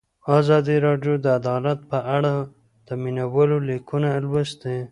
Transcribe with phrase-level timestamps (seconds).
[0.39, 2.33] ازادي راډیو د عدالت په اړه
[2.87, 4.77] د مینه والو لیکونه لوستي.